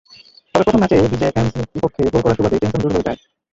তবে 0.55 0.63
প্রথম 0.63 0.79
ম্যাচে 0.81 0.97
বিজেএমসির 1.11 1.65
বিপক্ষে 1.71 2.01
গোল 2.05 2.21
করার 2.23 2.37
সুবাদে 2.37 2.57
টেনশন 2.61 2.79
দূর 2.83 2.93
হয়ে 2.93 3.05
যায়। 3.07 3.19